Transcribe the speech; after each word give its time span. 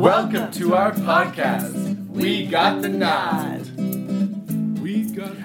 Welcome 0.00 0.50
to 0.52 0.74
our 0.74 0.92
podcast. 0.92 2.08
We 2.08 2.46
got 2.46 2.80
the 2.80 2.88
nod. 2.88 3.68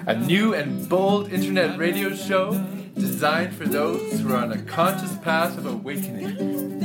A 0.06 0.16
new 0.18 0.54
and 0.54 0.88
bold 0.88 1.30
internet 1.30 1.78
radio 1.78 2.14
show 2.14 2.58
designed 2.94 3.54
for 3.54 3.66
those 3.66 4.18
who 4.18 4.32
are 4.32 4.38
on 4.38 4.52
a 4.52 4.62
conscious 4.62 5.14
path 5.18 5.58
of 5.58 5.66
awakening. 5.66 6.80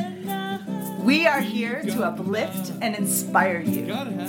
We 1.06 1.26
are 1.26 1.40
here 1.40 1.82
to 1.84 2.04
uplift 2.04 2.74
and 2.82 2.94
inspire 2.94 3.62
you, 3.62 3.86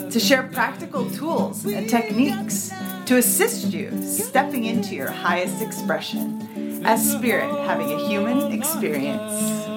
to 0.09 0.21
share 0.21 0.45
practical 0.45 1.11
tools 1.11 1.65
and 1.65 1.91
techniques 1.91 2.71
to 3.07 3.17
assist 3.17 3.73
you 3.73 3.91
stepping 4.05 4.67
into 4.67 4.95
your 4.95 5.11
highest 5.11 5.61
expression 5.61 6.81
as 6.85 7.11
spirit 7.11 7.51
having 7.67 7.91
a 7.91 8.07
human 8.07 8.53
experience. 8.53 9.72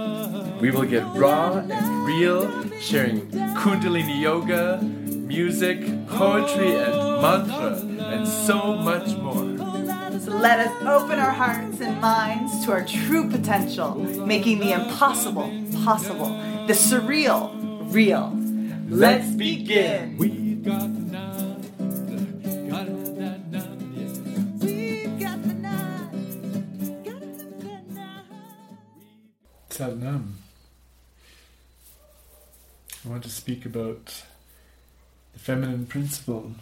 We 0.66 0.72
will 0.72 0.86
get 0.86 1.06
raw 1.14 1.60
and 1.60 2.08
real, 2.08 2.50
sharing 2.80 3.22
Kundalini 3.62 4.20
yoga, 4.20 4.82
music, 4.82 5.80
poetry, 6.08 6.76
and 6.76 7.22
mantra, 7.22 7.78
and 8.12 8.28
so 8.28 8.74
much 8.74 9.16
more. 9.18 9.44
Let 10.42 10.62
us 10.66 10.72
open 10.82 11.20
our 11.20 11.30
hearts 11.30 11.82
and 11.82 12.02
minds 12.02 12.66
to 12.66 12.72
our 12.72 12.84
true 12.84 13.30
potential, 13.30 13.94
making 14.26 14.58
the 14.58 14.72
impossible 14.72 15.52
possible, 15.84 16.30
the 16.66 16.74
surreal 16.74 17.54
real. 17.94 18.34
Let's 18.90 19.30
begin. 19.36 20.18
We 20.18 20.56
got 20.56 20.82
the 20.82 20.88
nod. 20.88 21.62
Got 22.72 22.88
that 23.20 23.52
nod, 23.52 23.80
yes. 23.94 24.18
Salam. 29.70 30.45
I 33.06 33.10
want 33.10 33.24
to 33.24 33.30
speak 33.30 33.68
about 33.68 34.24
the 35.34 35.40
feminine 35.40 35.86
principle 35.86 36.54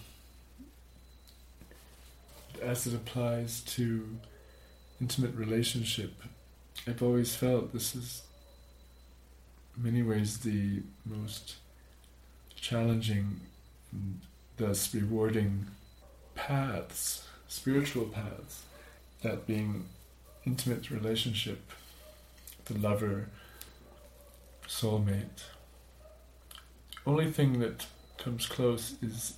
as 2.61 2.85
it 2.85 2.93
applies 2.93 3.61
to 3.61 4.17
intimate 4.99 5.35
relationship. 5.35 6.21
I've 6.85 7.01
always 7.01 7.33
felt 7.33 7.71
this 7.71 7.95
is, 7.95 8.23
in 9.77 9.83
many 9.83 10.03
ways, 10.03 10.39
the 10.39 10.81
most 11.05 11.55
challenging 12.55 13.39
and 13.93 14.19
thus 14.57 14.93
rewarding 14.93 15.67
paths, 16.35 17.25
spiritual 17.47 18.05
paths, 18.05 18.63
that 19.21 19.47
being 19.47 19.85
intimate 20.45 20.91
relationship, 20.91 21.71
the 22.65 22.77
lover, 22.77 23.29
soulmate. 24.67 25.43
Only 27.05 27.31
thing 27.31 27.59
that 27.59 27.85
comes 28.17 28.45
close 28.45 28.95
is 29.01 29.33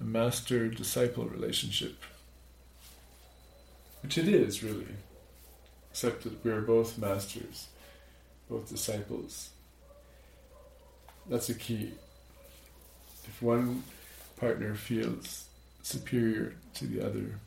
a 0.00 0.04
master 0.04 0.68
disciple 0.68 1.26
relationship. 1.26 2.02
Which 4.02 4.16
it 4.16 4.28
is, 4.28 4.62
really. 4.62 4.86
Except 5.90 6.24
that 6.24 6.42
we're 6.42 6.62
both 6.62 6.96
masters, 6.96 7.68
both 8.48 8.70
disciples. 8.70 9.50
That's 11.28 11.50
a 11.50 11.54
key. 11.54 11.92
If 13.24 13.42
one 13.42 13.84
partner 14.38 14.74
feels 14.74 15.48
superior 15.82 16.54
to 16.74 16.86
the 16.86 17.04
other, 17.04 17.40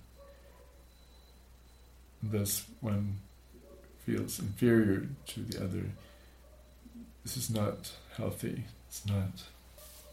thus 2.22 2.66
one 2.81 3.17
feels 4.06 4.38
inferior 4.38 5.08
to 5.28 5.39
the 5.39 5.64
other, 5.64 5.86
this 7.23 7.36
is 7.36 7.50
not 7.50 7.92
healthy. 8.16 8.66
It's 8.94 9.08
not 9.08 9.44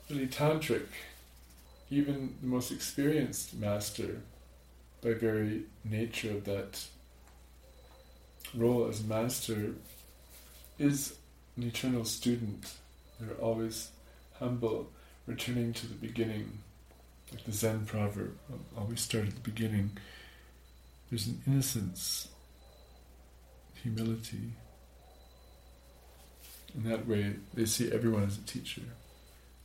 really 0.09 0.27
tantric. 0.27 0.86
Even 1.91 2.35
the 2.41 2.46
most 2.46 2.73
experienced 2.73 3.52
master, 3.55 4.23
by 5.02 5.13
very 5.13 5.64
nature 5.85 6.30
of 6.30 6.46
that 6.46 6.86
role 8.55 8.89
as 8.89 9.05
master, 9.05 9.74
is 10.79 11.14
an 11.58 11.64
eternal 11.64 12.07
student. 12.07 12.73
They're 13.20 13.35
always 13.35 13.91
humble, 14.39 14.89
returning 15.27 15.74
to 15.74 15.86
the 15.86 15.97
beginning. 15.97 16.61
Like 17.30 17.45
the 17.45 17.52
Zen 17.52 17.85
proverb, 17.85 18.39
always 18.79 19.02
start 19.02 19.27
at 19.27 19.35
the 19.35 19.41
beginning. 19.41 19.91
There's 21.11 21.27
an 21.27 21.42
innocence, 21.47 22.29
humility. 23.74 24.55
In 26.75 26.89
that 26.89 27.07
way, 27.07 27.35
they 27.55 27.64
see 27.64 27.91
everyone 27.91 28.25
as 28.25 28.39
a 28.39 28.42
teacher. 28.42 28.83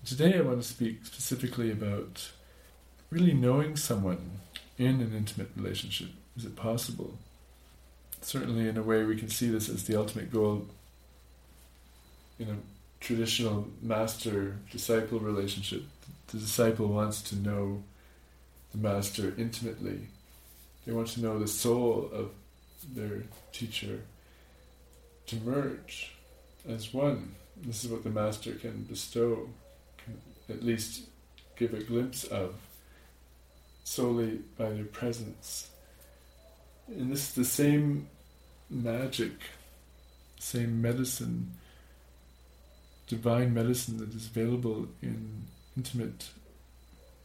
Today, 0.05 0.37
I 0.37 0.41
want 0.41 0.61
to 0.61 0.67
speak 0.67 1.05
specifically 1.05 1.71
about 1.71 2.31
really 3.09 3.33
knowing 3.33 3.75
someone 3.75 4.39
in 4.77 5.01
an 5.01 5.13
intimate 5.15 5.49
relationship. 5.55 6.09
Is 6.37 6.45
it 6.45 6.55
possible? 6.55 7.17
Certainly, 8.21 8.67
in 8.67 8.77
a 8.77 8.83
way, 8.83 9.03
we 9.03 9.17
can 9.17 9.29
see 9.29 9.49
this 9.49 9.69
as 9.69 9.85
the 9.85 9.95
ultimate 9.95 10.31
goal 10.31 10.67
in 12.39 12.49
a 12.49 12.57
traditional 12.99 13.67
master 13.81 14.57
disciple 14.71 15.19
relationship. 15.19 15.83
The 16.27 16.37
disciple 16.37 16.87
wants 16.87 17.21
to 17.23 17.35
know 17.35 17.83
the 18.71 18.77
master 18.77 19.33
intimately, 19.37 20.07
they 20.85 20.91
want 20.91 21.07
to 21.09 21.21
know 21.21 21.39
the 21.39 21.47
soul 21.47 22.09
of 22.13 22.29
their 22.93 23.23
teacher 23.51 24.01
to 25.27 25.35
merge 25.37 26.14
as 26.67 26.93
one. 26.93 27.35
This 27.57 27.83
is 27.83 27.91
what 27.91 28.03
the 28.03 28.09
master 28.09 28.51
can 28.53 28.83
bestow, 28.83 29.49
can 29.97 30.19
at 30.49 30.63
least 30.63 31.03
give 31.55 31.73
a 31.73 31.83
glimpse 31.83 32.25
of 32.25 32.55
solely 33.83 34.39
by 34.57 34.69
their 34.69 34.85
presence. 34.85 35.69
And 36.87 37.11
this 37.11 37.29
is 37.29 37.35
the 37.35 37.45
same 37.45 38.09
magic, 38.69 39.31
same 40.39 40.81
medicine, 40.81 41.53
divine 43.07 43.53
medicine 43.53 43.97
that 43.97 44.13
is 44.13 44.27
available 44.27 44.87
in 45.01 45.43
intimate 45.77 46.29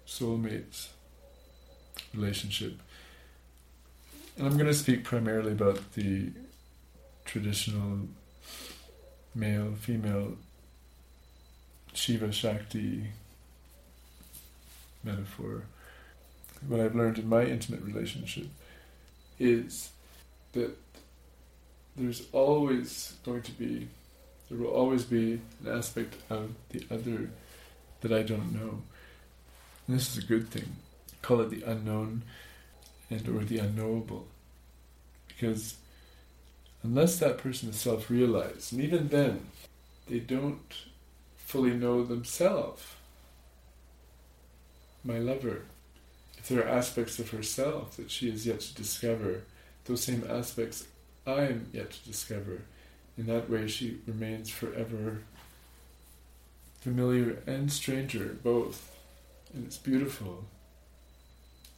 soulmate 0.07 0.89
relationship. 2.15 2.81
And 4.37 4.47
I'm 4.47 4.55
going 4.55 4.67
to 4.67 4.75
speak 4.75 5.05
primarily 5.05 5.53
about 5.53 5.93
the 5.93 6.31
traditional 7.25 8.09
male 9.35 9.75
female 9.79 10.37
Shiva 11.93 12.33
Shakti 12.33 13.09
metaphor. 15.03 15.65
What 16.67 16.81
I've 16.81 16.95
learned 16.95 17.19
in 17.19 17.29
my 17.29 17.45
intimate 17.45 17.83
relationship 17.83 18.47
is 19.39 19.91
that 20.53 20.77
there's 21.97 22.23
always 22.33 23.15
going 23.25 23.43
to 23.43 23.53
be, 23.53 23.89
there 24.49 24.59
will 24.59 24.71
always 24.71 25.05
be 25.05 25.41
an 25.65 25.73
aspect 25.73 26.17
of 26.29 26.51
the 26.71 26.85
other 26.91 27.31
that 28.03 28.13
I 28.13 28.23
don't 28.23 28.53
know. 28.53 28.83
And 29.87 29.97
this 29.97 30.17
is 30.17 30.23
a 30.23 30.27
good 30.27 30.49
thing. 30.49 30.77
Call 31.23 31.41
it 31.41 31.51
the 31.51 31.63
unknown 31.63 32.23
and 33.11 33.29
or 33.29 33.45
the 33.45 33.59
unknowable. 33.59 34.27
Because 35.29 35.77
unless 36.83 37.19
that 37.19 37.39
person 37.39 37.71
is 37.71 37.77
self-realized, 37.77 38.73
and 38.73 38.83
even 38.83 39.09
then, 39.09 39.47
they 40.09 40.19
don't 40.19 40.75
fully 41.37 41.73
know 41.73 42.05
themselves. 42.05 42.83
My 45.05 45.19
lover, 45.19 45.63
if 46.39 46.49
there 46.49 46.63
are 46.65 46.69
aspects 46.69 47.19
of 47.19 47.31
herself 47.31 47.97
that 47.97 48.11
she 48.11 48.29
is 48.29 48.47
yet 48.47 48.61
to 48.61 48.75
discover, 48.75 49.43
those 49.85 50.03
same 50.03 50.25
aspects 50.29 50.87
I 51.27 51.43
am 51.43 51.69
yet 51.73 51.91
to 51.91 52.05
discover. 52.09 52.63
In 53.17 53.27
that 53.27 53.51
way, 53.51 53.67
she 53.67 53.99
remains 54.07 54.51
forever 54.51 55.23
familiar 56.81 57.43
and 57.47 57.71
stranger, 57.71 58.37
both. 58.43 58.97
And 59.53 59.67
it's 59.67 59.77
beautiful. 59.77 60.45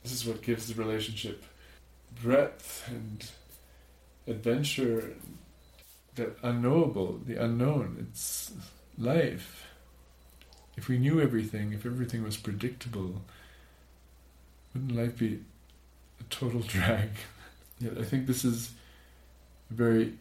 This 0.02 0.12
is 0.12 0.26
what 0.26 0.42
gives 0.42 0.68
the 0.68 0.80
relationship 0.80 1.44
breadth 2.22 2.84
and 2.88 3.28
adventure, 4.26 5.14
that 6.14 6.36
unknowable, 6.42 7.20
the 7.24 7.36
unknown. 7.36 8.06
It's 8.10 8.52
life. 8.98 9.66
If 10.76 10.88
we 10.88 10.98
knew 10.98 11.20
everything, 11.20 11.72
if 11.72 11.84
everything 11.84 12.22
was 12.22 12.36
predictable, 12.36 13.22
wouldn't 14.74 14.96
life 14.96 15.18
be 15.18 15.40
a 16.20 16.24
total 16.24 16.60
drag? 16.66 17.10
Yet 17.78 17.98
I 17.98 18.04
think 18.04 18.26
this 18.26 18.44
is 18.44 18.72
a 19.70 19.74
very 19.74 20.14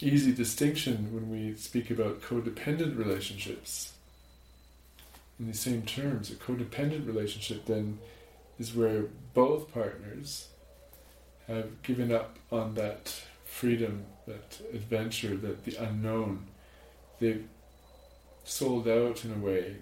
easy 0.00 0.32
distinction 0.32 1.12
when 1.14 1.30
we 1.30 1.56
speak 1.56 1.90
about 1.90 2.22
codependent 2.22 2.96
relationships. 2.96 3.92
In 5.38 5.46
the 5.46 5.54
same 5.54 5.82
terms, 5.82 6.30
a 6.30 6.34
codependent 6.34 7.06
relationship 7.06 7.64
then 7.66 7.98
is 8.58 8.74
where 8.74 9.04
both 9.32 9.72
partners 9.72 10.48
have 11.46 11.82
given 11.82 12.12
up 12.12 12.38
on 12.52 12.74
that 12.74 13.22
freedom, 13.60 14.06
that 14.26 14.58
adventure, 14.72 15.36
that 15.36 15.66
the 15.66 15.76
unknown. 15.76 16.46
They've 17.18 17.46
sold 18.42 18.88
out 18.88 19.22
in 19.22 19.34
a 19.34 19.36
way, 19.36 19.76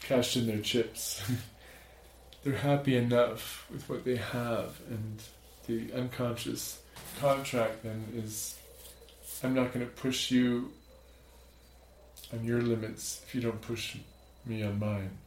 cashed 0.00 0.36
in 0.36 0.46
their 0.46 0.60
chips. 0.60 1.20
They're 2.44 2.54
happy 2.54 2.96
enough 2.96 3.66
with 3.68 3.88
what 3.88 4.04
they 4.04 4.14
have, 4.14 4.80
and 4.88 5.20
the 5.66 5.92
unconscious 5.92 6.80
contract 7.18 7.82
then 7.82 8.06
is 8.14 8.56
I'm 9.42 9.54
not 9.54 9.74
going 9.74 9.84
to 9.84 9.92
push 9.92 10.30
you 10.30 10.70
on 12.32 12.44
your 12.44 12.62
limits 12.62 13.22
if 13.26 13.34
you 13.34 13.40
don't 13.40 13.60
push 13.60 13.96
me 14.46 14.62
on 14.62 14.78
mine. 14.78 15.18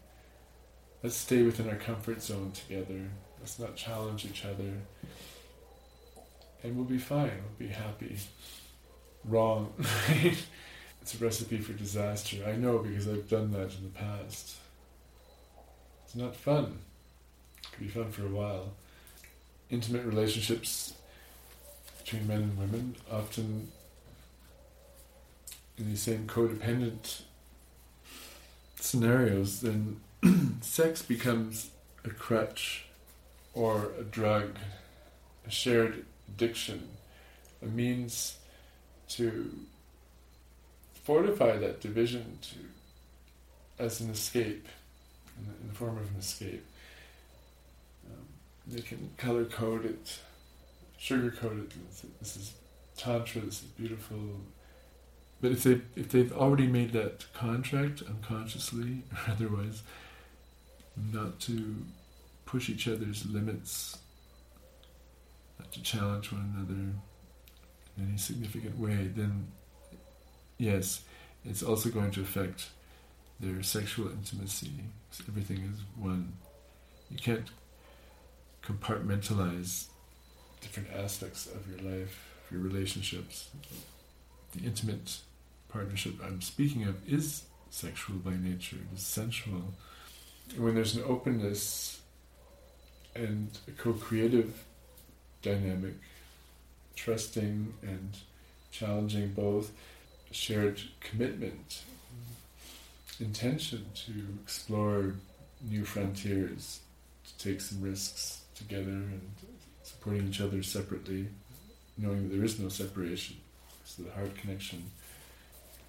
Let's 1.04 1.18
stay 1.18 1.44
within 1.44 1.70
our 1.70 1.76
comfort 1.76 2.22
zone 2.22 2.54
together. 2.54 3.10
Let's 3.42 3.60
not 3.60 3.76
challenge 3.76 4.26
each 4.26 4.46
other. 4.46 4.72
And 6.64 6.76
we'll 6.76 6.86
be 6.86 6.98
fine. 6.98 7.32
We'll 7.60 7.68
be 7.68 7.74
happy. 7.74 8.18
Wrong. 9.26 9.74
it's 11.02 11.14
a 11.14 11.18
recipe 11.24 11.58
for 11.58 11.74
disaster. 11.74 12.38
I 12.48 12.54
know 12.54 12.80
because 12.80 13.08
I've 13.08 13.30
done 13.30 13.52
that 13.52 13.76
in 13.76 13.84
the 13.84 13.90
past. 13.94 14.56
It's 16.06 16.16
not 16.16 16.36
fun. 16.36 16.80
It 17.62 17.72
could 17.72 17.80
be 17.80 17.88
fun 17.90 18.12
for 18.12 18.26
a 18.26 18.30
while. 18.30 18.74
Intimate 19.70 20.06
relationships 20.06 20.94
between 22.04 22.28
men 22.28 22.44
and 22.44 22.58
women 22.58 22.96
often 23.12 23.72
in 25.78 25.90
these 25.90 26.02
same 26.02 26.28
codependent 26.28 27.22
scenarios, 28.76 29.62
then 29.62 30.00
sex 30.62 31.02
becomes 31.02 31.72
a 32.06 32.10
crutch 32.10 32.86
or 33.54 33.92
a 34.00 34.04
drug, 34.04 34.58
a 35.48 35.52
shared 35.52 36.06
addiction, 36.34 36.90
a 37.62 37.66
means 37.66 38.38
to 39.10 39.52
fortify 41.04 41.58
that 41.58 41.82
division 41.82 42.38
to 42.42 43.84
as 43.84 44.02
an 44.02 44.10
escape, 44.10 44.68
in 45.38 45.46
the, 45.46 45.52
in 45.62 45.68
the 45.68 45.74
form 45.74 45.98
of 45.98 46.10
an 46.10 46.16
escape. 46.20 46.66
Um, 48.06 48.26
they 48.68 48.82
can 48.82 49.10
color 49.18 49.46
code 49.46 49.86
it, 49.86 50.20
sugar 50.98 51.32
coat 51.32 51.58
it. 51.58 51.72
This 52.20 52.38
is 52.38 52.54
tantra. 52.98 53.42
This 53.42 53.62
is 53.62 53.68
beautiful. 53.78 54.18
But 55.42 55.52
if 55.52 55.64
they 55.64 55.82
if 55.96 56.10
they've 56.10 56.32
already 56.32 56.68
made 56.68 56.94
that 56.94 57.26
contract 57.34 58.02
unconsciously 58.02 59.04
or 59.12 59.32
otherwise, 59.32 59.84
not 61.12 61.40
to 61.42 61.76
push 62.46 62.70
each 62.70 62.88
other's 62.88 63.26
limits, 63.26 63.98
to 65.72 65.82
challenge 65.82 66.32
one 66.32 66.54
another 66.56 66.94
in 67.98 68.08
any 68.08 68.18
significant 68.18 68.78
way, 68.78 69.12
then 69.16 69.48
yes, 70.58 71.04
it's 71.46 71.64
also 71.64 71.90
going 71.90 72.12
to 72.12 72.22
affect 72.22 72.70
their 73.40 73.62
sexual 73.64 74.10
intimacy. 74.10 74.72
Everything 75.28 75.72
is 75.74 75.80
one. 76.02 76.34
You 77.10 77.18
can't 77.18 77.50
compartmentalize 78.64 79.88
different 80.62 80.90
aspects 80.96 81.48
of 81.48 81.68
your 81.70 81.92
life, 81.92 82.30
your 82.50 82.62
relationships. 82.62 83.50
The 84.56 84.64
intimate 84.64 85.18
partnership 85.70 86.14
I'm 86.24 86.42
speaking 86.42 86.84
of 86.84 86.96
is 87.08 87.44
sexual 87.70 88.18
by 88.18 88.36
nature, 88.36 88.78
it 88.78 88.98
is 88.98 89.06
sensual. 89.06 89.74
When 90.58 90.76
there's 90.76 90.96
an 90.96 91.04
openness 91.06 92.02
and 93.16 93.50
a 93.68 93.72
co 93.72 93.94
creative 93.94 94.64
dynamic, 95.44 95.94
trusting 96.96 97.74
and 97.84 98.18
challenging 98.72 99.34
both, 99.34 99.72
shared 100.32 100.82
commitment, 101.00 101.84
intention 103.20 103.86
to 103.94 104.14
explore 104.42 105.14
new 105.70 105.86
frontiers, 105.86 106.80
to 107.28 107.50
take 107.50 107.62
some 107.62 107.82
risks 107.82 108.42
together 108.56 108.90
and 108.90 109.32
supporting 109.84 110.28
each 110.28 110.42
other 110.42 110.64
separately, 110.64 111.28
knowing 111.98 112.28
that 112.28 112.36
there 112.36 112.44
is 112.44 112.60
no 112.60 112.70
separation. 112.70 113.38
So 113.86 114.02
the 114.02 114.12
heart 114.12 114.36
connection 114.36 114.90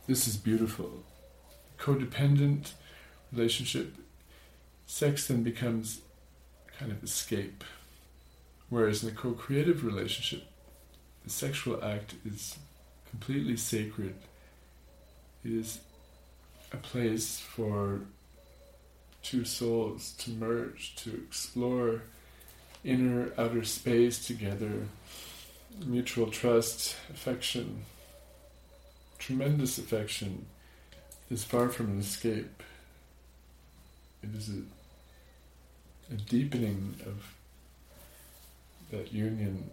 this 0.07 0.29
is 0.29 0.37
beautiful. 0.37 1.03
Codependent 1.79 2.73
relationship, 3.33 3.95
sex 4.87 5.27
then 5.29 5.43
becomes 5.43 6.01
kind 6.79 6.93
of 6.93 7.03
escape. 7.03 7.65
Whereas 8.75 9.05
in 9.05 9.11
a 9.11 9.13
co 9.13 9.31
creative 9.31 9.85
relationship, 9.85 10.43
the 11.23 11.31
sexual 11.31 11.85
act 11.85 12.17
is 12.27 12.59
completely 13.09 13.57
sacred. 13.57 14.17
It 15.45 15.53
is 15.53 15.79
a 16.73 16.79
place 16.79 17.39
for 17.39 18.01
two 19.23 19.45
souls 19.45 20.15
to 20.19 20.33
merge, 20.33 20.97
to 20.97 21.15
explore 21.15 22.03
inner 22.83 23.31
outer 23.39 23.63
space 23.63 24.27
together, 24.27 24.89
mutual 25.87 26.33
trust, 26.33 26.97
affection, 27.11 27.85
tremendous 29.21 29.79
affection 29.79 30.47
is 31.31 31.45
far 31.45 31.69
from 31.69 31.93
an 31.93 32.01
escape. 32.01 32.61
It 34.21 34.35
is 34.35 34.49
a, 34.49 36.13
a 36.13 36.17
deepening 36.17 36.97
of 37.07 37.35
that 38.97 39.13
union 39.13 39.71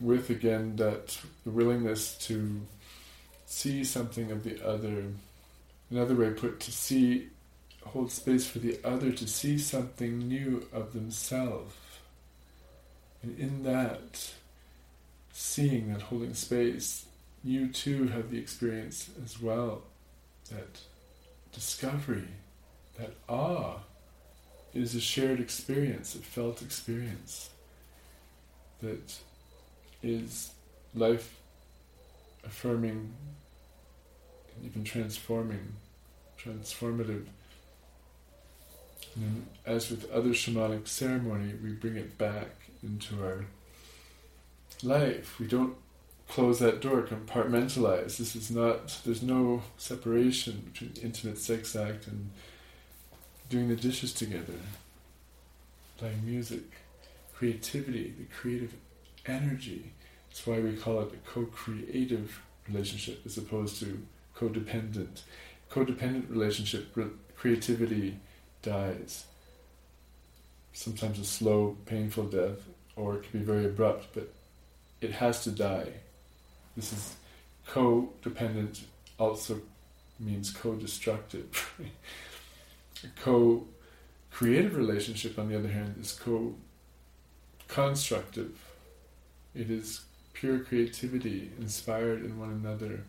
with 0.00 0.30
again 0.30 0.76
that 0.76 1.18
willingness 1.44 2.16
to 2.18 2.60
see 3.46 3.84
something 3.84 4.30
of 4.30 4.44
the 4.44 4.66
other. 4.66 5.04
Another 5.90 6.14
way 6.14 6.30
put, 6.30 6.58
to 6.60 6.72
see, 6.72 7.28
hold 7.84 8.10
space 8.10 8.46
for 8.46 8.58
the 8.58 8.78
other 8.82 9.12
to 9.12 9.28
see 9.28 9.58
something 9.58 10.18
new 10.18 10.66
of 10.72 10.92
themselves. 10.92 11.74
And 13.22 13.38
in 13.38 13.62
that, 13.62 14.32
seeing, 15.32 15.92
that 15.92 16.02
holding 16.02 16.34
space, 16.34 17.06
you 17.44 17.68
too 17.68 18.08
have 18.08 18.30
the 18.30 18.38
experience 18.38 19.10
as 19.22 19.40
well 19.40 19.82
that 20.50 20.80
discovery, 21.52 22.28
that 22.98 23.14
awe 23.28 23.78
is 24.74 24.94
a 24.94 25.00
shared 25.00 25.40
experience, 25.40 26.14
a 26.14 26.18
felt 26.18 26.62
experience 26.62 27.50
that 28.80 29.14
is 30.02 30.50
life 30.94 31.36
affirming 32.44 33.14
and 34.56 34.64
even 34.64 34.84
transforming, 34.84 35.74
transformative. 36.38 37.26
And 39.14 39.46
as 39.66 39.90
with 39.90 40.10
other 40.10 40.30
shamanic 40.30 40.88
ceremony, 40.88 41.54
we 41.62 41.72
bring 41.72 41.96
it 41.96 42.16
back 42.18 42.48
into 42.82 43.22
our 43.22 43.44
life. 44.82 45.38
We 45.38 45.46
don't 45.46 45.76
close 46.28 46.58
that 46.60 46.80
door, 46.80 47.02
compartmentalize. 47.02 48.16
This 48.16 48.34
is 48.34 48.50
not, 48.50 49.00
there's 49.04 49.22
no 49.22 49.62
separation 49.76 50.62
between 50.72 50.94
intimate 51.02 51.38
sex 51.38 51.76
act 51.76 52.06
and 52.06 52.30
doing 53.52 53.68
the 53.68 53.76
dishes 53.76 54.12
together, 54.12 54.58
playing 55.98 56.24
music, 56.24 56.64
creativity, 57.34 58.14
the 58.18 58.24
creative 58.34 58.72
energy. 59.26 59.92
That's 60.28 60.46
why 60.46 60.58
we 60.60 60.76
call 60.76 61.00
it 61.00 61.12
a 61.12 61.28
co 61.28 61.44
creative 61.44 62.40
relationship 62.68 63.20
as 63.24 63.38
opposed 63.38 63.78
to 63.80 64.02
codependent. 64.36 65.22
Codependent 65.70 66.28
relationship, 66.28 66.96
creativity 67.36 68.18
dies. 68.62 69.24
Sometimes 70.72 71.18
a 71.18 71.24
slow, 71.24 71.76
painful 71.86 72.24
death, 72.24 72.66
or 72.96 73.16
it 73.16 73.30
can 73.30 73.40
be 73.40 73.44
very 73.44 73.66
abrupt, 73.66 74.08
but 74.14 74.32
it 75.00 75.12
has 75.12 75.44
to 75.44 75.50
die 75.50 75.92
this 76.76 76.92
is 76.92 77.16
codependent 77.68 78.80
also 79.18 79.60
means 80.18 80.50
co-destructive. 80.50 81.74
a 83.04 83.08
co-creative 83.20 84.76
relationship, 84.76 85.38
on 85.38 85.48
the 85.48 85.58
other 85.58 85.68
hand, 85.68 85.96
is 86.00 86.12
co-constructive. 86.12 88.58
It 89.54 89.70
is 89.70 90.00
pure 90.32 90.60
creativity, 90.60 91.50
inspired 91.58 92.24
in 92.24 92.38
one 92.38 92.50
another. 92.50 93.04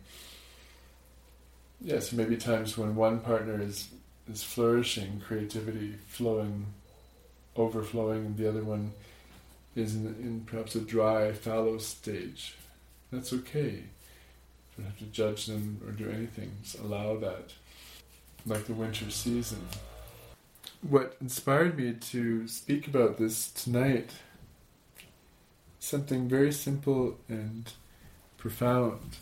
Yes, 1.80 2.12
maybe 2.12 2.36
times 2.36 2.76
when 2.78 2.94
one 2.94 3.18
partner 3.20 3.60
is 3.60 3.88
is 4.30 4.42
flourishing, 4.42 5.20
creativity 5.26 5.94
flowing, 6.06 6.66
overflowing, 7.56 8.24
and 8.24 8.36
the 8.36 8.48
other 8.48 8.64
one 8.64 8.92
is 9.76 9.94
in, 9.94 10.06
in 10.06 10.42
perhaps 10.46 10.74
a 10.74 10.80
dry, 10.80 11.32
fallow 11.32 11.78
stage. 11.78 12.56
That's 13.12 13.32
okay. 13.32 13.70
You 13.70 14.78
don't 14.78 14.86
have 14.86 14.98
to 14.98 15.04
judge 15.06 15.46
them 15.46 15.80
or 15.86 15.92
do 15.92 16.10
anything. 16.10 16.52
Just 16.62 16.78
allow 16.78 17.16
that. 17.18 17.52
Like 18.46 18.66
the 18.66 18.74
winter 18.74 19.10
season. 19.10 19.66
What 20.82 21.16
inspired 21.20 21.78
me 21.78 21.94
to 21.94 22.46
speak 22.46 22.86
about 22.86 23.16
this 23.16 23.50
tonight, 23.50 24.10
something 25.78 26.28
very 26.28 26.52
simple 26.52 27.18
and 27.28 27.72
profound, 28.36 29.16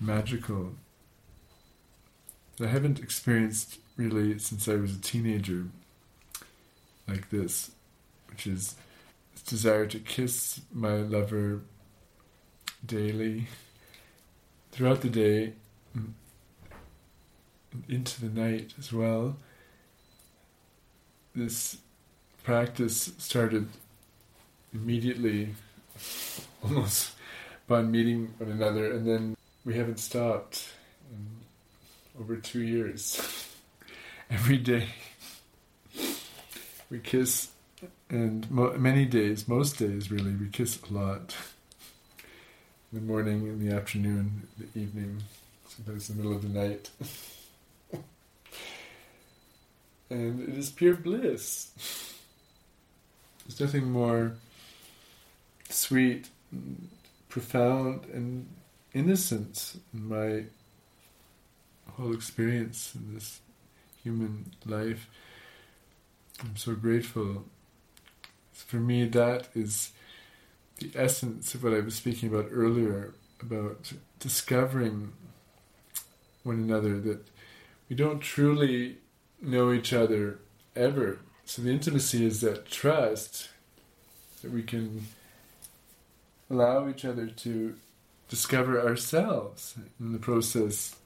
magical. 0.00 0.74
that 2.56 2.66
I 2.66 2.70
haven't 2.70 2.98
experienced 2.98 3.78
really 3.96 4.38
since 4.38 4.68
I 4.68 4.74
was 4.74 4.96
a 4.96 5.00
teenager, 5.00 5.66
like 7.06 7.30
this, 7.30 7.70
which 8.28 8.46
is 8.46 8.74
this 9.32 9.42
desire 9.42 9.86
to 9.86 9.98
kiss 9.98 10.60
my 10.72 10.96
lover 10.96 11.60
daily, 12.84 13.46
throughout 14.72 15.00
the 15.00 15.08
day, 15.08 15.52
into 17.88 18.26
the 18.26 18.40
night 18.40 18.74
as 18.78 18.92
well. 18.92 19.36
This 21.34 21.78
practice 22.42 23.12
started 23.18 23.68
immediately, 24.72 25.54
almost 26.62 27.12
upon 27.66 27.90
meeting 27.90 28.34
one 28.38 28.50
another, 28.50 28.92
and 28.92 29.06
then 29.06 29.36
we 29.64 29.74
haven't 29.74 29.98
stopped 29.98 30.68
in 31.10 32.20
over 32.20 32.36
two 32.36 32.60
years. 32.62 33.48
Every 34.30 34.58
day 34.58 34.88
we 36.90 36.98
kiss, 36.98 37.48
and 38.08 38.50
mo- 38.50 38.76
many 38.76 39.04
days, 39.04 39.48
most 39.48 39.78
days 39.78 40.10
really, 40.10 40.32
we 40.32 40.48
kiss 40.48 40.78
a 40.88 40.92
lot. 40.92 41.34
In 42.92 43.00
the 43.00 43.06
morning, 43.06 43.46
in 43.46 43.66
the 43.66 43.74
afternoon, 43.74 44.46
the 44.56 44.80
evening, 44.80 45.22
sometimes 45.68 46.08
in 46.08 46.16
the 46.16 46.22
middle 46.22 46.36
of 46.36 46.42
the 46.42 46.60
night. 46.60 46.90
and 50.10 50.48
it 50.48 50.56
is 50.56 50.70
pure 50.70 50.94
bliss. 50.94 51.70
There's 53.46 53.60
nothing 53.60 53.90
more 53.90 54.34
sweet, 55.68 56.28
profound, 57.28 58.06
and 58.12 58.46
innocent 58.92 59.76
in 59.92 60.08
my 60.08 60.44
whole 61.92 62.14
experience 62.14 62.94
in 62.94 63.14
this 63.14 63.40
human 64.02 64.52
life. 64.64 65.08
I'm 66.40 66.56
so 66.56 66.74
grateful. 66.74 67.44
For 68.52 68.76
me, 68.76 69.06
that 69.08 69.48
is 69.54 69.92
the 70.78 70.90
essence 70.94 71.54
of 71.54 71.62
what 71.62 71.74
I 71.74 71.80
was 71.80 71.94
speaking 71.94 72.28
about 72.28 72.48
earlier 72.50 73.14
about 73.40 73.92
discovering 74.18 75.12
one 76.42 76.56
another, 76.56 77.00
that 77.00 77.26
we 77.88 77.96
don't 77.96 78.20
truly 78.20 78.98
know 79.44 79.72
each 79.72 79.92
other 79.92 80.38
ever. 80.74 81.18
So 81.44 81.62
the 81.62 81.70
intimacy 81.70 82.24
is 82.24 82.40
that 82.40 82.70
trust 82.70 83.48
that 84.42 84.50
we 84.50 84.62
can 84.62 85.06
allow 86.50 86.88
each 86.88 87.04
other 87.04 87.26
to 87.26 87.74
discover 88.28 88.80
ourselves 88.80 89.74
in 90.00 90.12
the 90.12 90.18
process. 90.18 90.96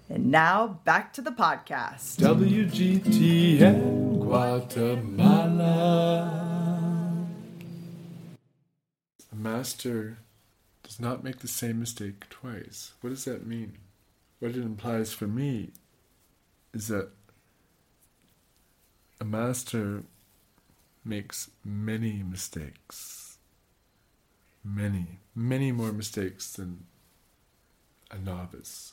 And 0.09 0.31
now 0.31 0.81
back 0.85 1.13
to 1.15 1.23
the 1.23 1.31
podcast. 1.31 2.19
WGTN 2.19 4.21
Guatemala. 4.21 5.69
A 9.31 9.35
master 9.35 10.19
does 10.83 11.01
not 11.01 11.25
make 11.25 11.39
the 11.39 11.49
same 11.49 11.81
mistake 11.81 12.29
twice. 12.29 12.93
What 13.01 13.11
does 13.11 13.25
that 13.25 13.47
mean? 13.47 13.79
What 14.39 14.53
it 14.53 14.59
implies 14.59 15.13
for 15.13 15.27
me 15.27 15.71
is 16.75 16.89
that 16.89 17.11
a 19.21 19.25
master 19.25 20.03
makes 21.05 21.51
many 21.65 22.23
mistakes. 22.23 23.39
Many, 24.65 25.19
many 25.35 25.73
more 25.73 25.93
mistakes 25.93 26.53
than 26.53 26.85
a 28.11 28.19
novice. 28.19 28.93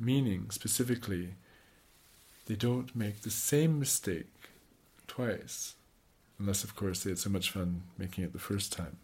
Meaning, 0.00 0.46
specifically, 0.50 1.34
they 2.46 2.56
don't 2.56 2.96
make 2.96 3.20
the 3.20 3.30
same 3.30 3.78
mistake 3.78 4.32
twice. 5.06 5.74
Unless, 6.38 6.64
of 6.64 6.74
course, 6.74 7.04
they 7.04 7.10
had 7.10 7.18
so 7.18 7.28
much 7.28 7.50
fun 7.50 7.82
making 7.98 8.24
it 8.24 8.32
the 8.32 8.38
first 8.38 8.72
time. 8.72 8.96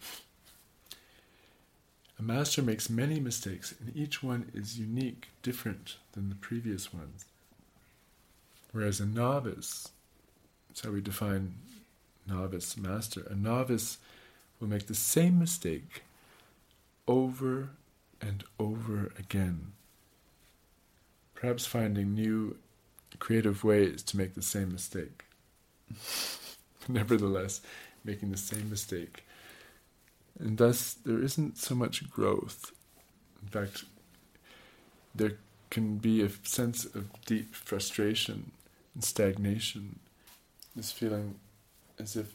A 2.18 2.22
master 2.22 2.62
makes 2.62 2.88
many 2.88 3.20
mistakes, 3.20 3.74
and 3.78 3.94
each 3.94 4.22
one 4.22 4.50
is 4.54 4.78
unique, 4.78 5.28
different 5.42 5.96
than 6.12 6.30
the 6.30 6.34
previous 6.34 6.94
ones. 6.94 7.26
Whereas 8.72 9.00
a 9.00 9.06
novice, 9.06 9.90
that's 10.68 10.80
how 10.80 10.92
we 10.92 11.02
define 11.02 11.56
novice 12.26 12.74
master, 12.78 13.26
a 13.28 13.34
novice 13.34 13.98
will 14.58 14.68
make 14.68 14.86
the 14.86 14.94
same 14.94 15.38
mistake 15.38 16.02
over 17.06 17.68
and 18.20 18.44
over 18.58 19.12
again, 19.18 19.72
perhaps 21.37 21.66
finding 21.66 22.14
new 22.14 22.57
creative 23.21 23.62
ways 23.62 24.02
to 24.02 24.16
make 24.16 24.35
the 24.35 24.43
same 24.43 24.73
mistake. 24.73 25.25
Nevertheless, 26.88 27.61
making 28.05 28.33
the 28.33 28.37
same 28.37 28.69
mistake. 28.69 29.25
And 30.38 30.59
thus, 30.59 30.95
there 30.95 31.23
isn't 31.23 31.59
so 31.59 31.75
much 31.75 32.11
growth. 32.11 32.73
In 33.43 33.49
fact, 33.49 33.85
there 35.14 35.33
can 35.71 35.97
be 35.97 36.23
a 36.23 36.31
sense 36.43 36.85
of 36.85 37.09
deep 37.25 37.55
frustration 37.55 38.50
and 38.95 39.05
stagnation. 39.05 39.99
This 40.75 40.93
feeling 40.93 41.37
as 41.99 42.16
if 42.16 42.33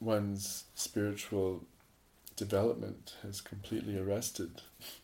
one's 0.00 0.64
spiritual 0.74 1.64
development 2.36 3.14
has 3.22 3.40
completely 3.40 3.98
arrested, 3.98 4.62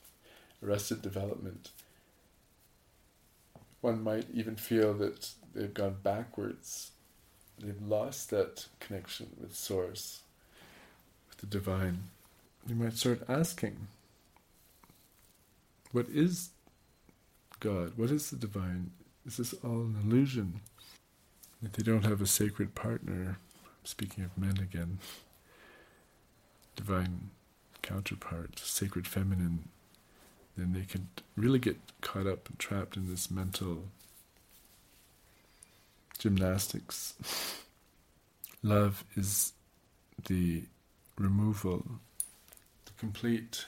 arrested 0.65 1.03
development. 1.03 1.71
One 3.81 4.03
might 4.03 4.27
even 4.33 4.57
feel 4.57 4.95
that 4.95 5.31
they've 5.55 5.73
gone 5.73 5.97
backwards. 6.03 6.91
They've 7.59 7.81
lost 7.83 8.31
that 8.31 8.67
connection 8.79 9.29
with 9.41 9.55
Source, 9.55 10.21
with 11.29 11.39
the 11.39 11.47
divine. 11.47 12.05
You 12.67 12.75
might 12.75 12.97
start 12.97 13.23
asking, 13.29 13.89
what 15.93 16.09
is 16.09 16.51
God? 17.59 17.93
What 17.97 18.11
is 18.11 18.31
the 18.31 18.37
divine? 18.37 18.93
Is 19.27 19.37
this 19.37 19.55
all 19.65 19.81
an 19.83 19.97
illusion? 20.05 20.61
If 21.63 21.73
they 21.73 21.83
don't 21.83 22.05
have 22.05 22.23
a 22.23 22.27
sacred 22.27 22.75
partner, 22.75 23.39
speaking 23.85 24.25
of 24.25 24.39
men 24.39 24.59
again, 24.59 24.99
divine 26.77 27.31
counterpart, 27.83 28.59
sacred 28.59 29.07
feminine, 29.07 29.69
then 30.61 30.73
they 30.73 30.87
can 30.87 31.09
really 31.37 31.59
get 31.59 31.79
caught 32.03 32.27
up 32.27 32.49
and 32.49 32.59
trapped 32.59 32.97
in 32.97 33.09
this 33.09 33.31
mental 33.31 33.85
gymnastics. 36.19 37.15
Love 38.63 39.05
is 39.17 39.53
the 40.29 40.65
removal, 41.17 41.87
the 42.85 42.93
complete 42.99 43.67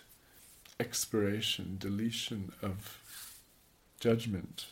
expiration, 0.78 1.76
deletion 1.78 2.52
of 2.62 3.00
judgment, 4.00 4.66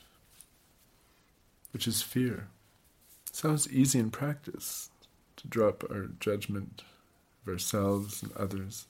which 1.72 1.86
is 1.86 2.02
fear. 2.02 2.48
sounds 3.32 3.70
easy 3.72 3.98
in 3.98 4.10
practice 4.10 4.90
to 5.36 5.48
drop 5.48 5.84
our 5.90 6.08
judgment 6.18 6.82
of 7.42 7.52
ourselves 7.52 8.22
and 8.22 8.32
others. 8.32 8.86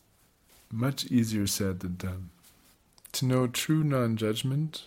Much 0.73 1.05
easier 1.07 1.47
said 1.47 1.81
than 1.81 1.97
done. 1.97 2.31
To 3.13 3.27
know 3.27 3.47
true 3.47 3.83
non 3.83 4.17
judgment 4.17 4.85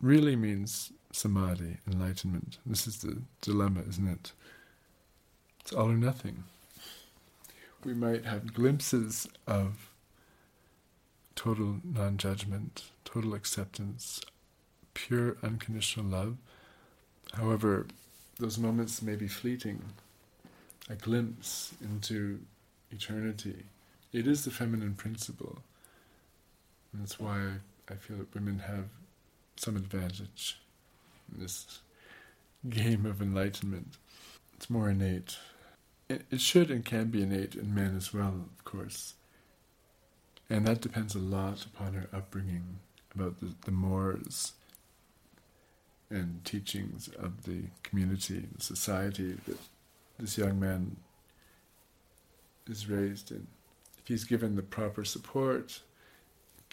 really 0.00 0.36
means 0.36 0.92
samadhi, 1.12 1.78
enlightenment. 1.90 2.58
This 2.64 2.86
is 2.86 2.98
the 2.98 3.22
dilemma, 3.40 3.82
isn't 3.88 4.06
it? 4.06 4.32
It's 5.60 5.72
all 5.72 5.90
or 5.90 5.96
nothing. 5.96 6.44
We 7.84 7.94
might 7.94 8.24
have 8.24 8.54
glimpses 8.54 9.28
of 9.46 9.90
total 11.34 11.80
non 11.84 12.16
judgment, 12.16 12.84
total 13.04 13.34
acceptance, 13.34 14.20
pure 14.94 15.36
unconditional 15.42 16.06
love. 16.06 16.36
However, 17.34 17.86
those 18.38 18.58
moments 18.58 19.02
may 19.02 19.16
be 19.16 19.28
fleeting, 19.28 19.82
a 20.88 20.94
glimpse 20.94 21.74
into 21.82 22.40
eternity. 22.90 23.64
It 24.12 24.26
is 24.26 24.44
the 24.44 24.50
feminine 24.50 24.94
principle. 24.94 25.58
And 26.94 27.02
that's 27.02 27.18
why 27.18 27.54
I 27.90 27.94
feel 27.94 28.18
that 28.18 28.32
women 28.34 28.60
have 28.60 28.86
some 29.56 29.76
advantage 29.76 30.60
in 31.32 31.42
this 31.42 31.80
game 32.68 33.04
of 33.04 33.20
enlightenment. 33.20 33.98
It's 34.54 34.70
more 34.70 34.88
innate. 34.88 35.36
It, 36.08 36.40
should 36.40 36.70
and 36.70 36.84
can 36.84 37.06
be 37.06 37.22
innate 37.22 37.56
in 37.56 37.74
men 37.74 37.96
as 37.96 38.14
well, 38.14 38.46
of 38.56 38.64
course. 38.64 39.14
And 40.48 40.66
that 40.66 40.80
depends 40.80 41.16
a 41.16 41.18
lot 41.18 41.66
upon 41.66 41.96
our 41.96 42.16
upbringing, 42.16 42.78
about 43.14 43.40
the, 43.40 43.54
the 43.64 43.72
mores 43.72 44.52
and 46.10 46.44
teachings 46.44 47.08
of 47.18 47.44
the 47.44 47.62
community, 47.82 48.46
the 48.54 48.62
society 48.62 49.36
that 49.46 49.58
this 50.18 50.38
young 50.38 50.60
man 50.60 50.96
is 52.68 52.88
raised 52.88 53.32
in. 53.32 53.48
If 53.98 54.06
he's 54.08 54.24
given 54.24 54.54
the 54.54 54.62
proper 54.62 55.04
support, 55.04 55.80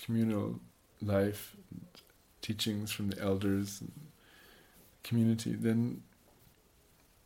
communal 0.03 0.59
life, 1.01 1.55
teachings 2.41 2.91
from 2.91 3.09
the 3.09 3.21
elders 3.21 3.83
community, 5.03 5.53
then 5.53 6.01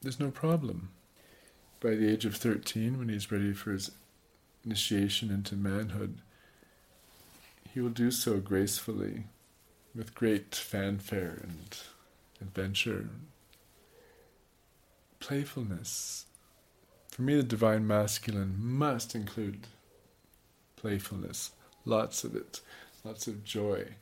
there's 0.01 0.19
no 0.19 0.31
problem. 0.31 0.89
By 1.79 1.91
the 1.91 2.09
age 2.11 2.25
of 2.25 2.35
13, 2.35 2.97
when 2.97 3.09
he's 3.09 3.31
ready 3.31 3.53
for 3.53 3.71
his 3.71 3.91
initiation 4.65 5.29
into 5.29 5.55
manhood, 5.55 6.19
he 7.73 7.81
will 7.81 7.89
do 7.89 8.11
so 8.11 8.39
gracefully, 8.39 9.25
with 9.93 10.15
great 10.15 10.55
fanfare 10.55 11.41
and 11.43 11.77
adventure, 12.41 13.09
playfulness. 15.19 16.25
For 17.09 17.21
me, 17.21 17.35
the 17.35 17.43
divine 17.43 17.85
masculine 17.85 18.55
must 18.57 19.15
include 19.15 19.67
playfulness, 20.75 21.51
lots 21.85 22.23
of 22.23 22.35
it, 22.35 22.61
lots 23.03 23.27
of 23.27 23.43
joy. 23.43 23.95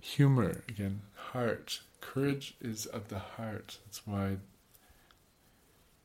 Humor, 0.00 0.62
again, 0.68 1.02
heart. 1.32 1.80
Courage 2.00 2.54
is 2.60 2.86
of 2.86 3.08
the 3.08 3.18
heart. 3.18 3.78
That's 3.84 4.06
why 4.06 4.36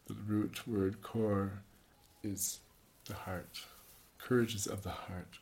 the 0.08 0.16
root 0.28 0.68
word 0.68 1.02
core 1.02 1.62
is 2.24 2.60
the 3.06 3.13
heart. 3.13 3.62
Courage 4.18 4.56
is 4.56 4.68
of 4.68 4.84
the 4.84 4.90
heart. 4.90 5.38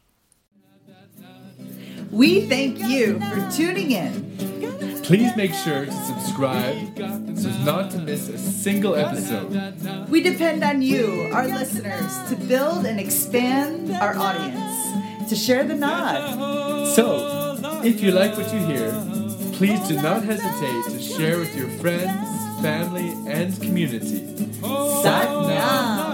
We 2.11 2.41
thank 2.47 2.79
you 2.79 3.19
for 3.19 3.49
tuning 3.51 3.91
in. 3.91 5.01
Please 5.03 5.35
make 5.35 5.53
sure 5.53 5.85
to 5.85 5.91
subscribe 5.91 6.97
so 7.37 7.49
as 7.49 7.65
not 7.65 7.91
to 7.91 7.99
miss 7.99 8.29
a 8.29 8.37
single 8.37 8.95
episode. 8.95 10.09
We 10.09 10.21
depend 10.21 10.63
on 10.63 10.81
you, 10.81 11.29
our 11.33 11.47
listeners, 11.47 12.29
to 12.29 12.35
build 12.35 12.85
and 12.85 12.99
expand 12.99 13.91
our 13.91 14.15
audience, 14.17 14.70
to 15.31 15.37
share 15.37 15.63
the 15.63 15.73
nod. 15.73 16.93
So, 16.93 17.55
if 17.85 18.01
you 18.01 18.11
like 18.11 18.35
what 18.35 18.53
you 18.53 18.59
hear, 18.65 18.91
please 19.53 19.79
do 19.87 19.95
not 20.01 20.25
hesitate 20.25 20.91
to 20.91 21.01
share 21.01 21.39
with 21.39 21.55
your 21.55 21.69
friends, 21.79 22.27
family, 22.61 23.11
and 23.31 23.55
community. 23.61 24.27
Sat. 25.01 26.10